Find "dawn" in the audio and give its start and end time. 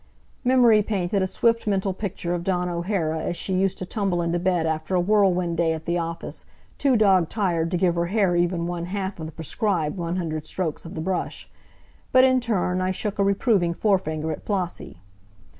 2.43-2.67